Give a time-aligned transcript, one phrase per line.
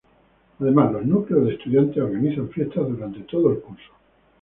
[0.59, 3.91] Además, los núcleos de estudiantes organizan fiestas durante todo el curso.